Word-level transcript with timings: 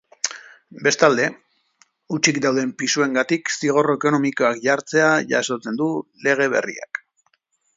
Bestalde, 0.85 1.25
hutsik 2.15 2.39
dauden 2.47 2.71
pisuengatik 2.79 3.53
zigor 3.59 3.91
ekonomikoak 3.95 4.63
jartzea 4.69 5.11
jasotzen 5.35 5.79
du 5.83 5.91
lege 6.29 6.49
berriak. 6.57 7.05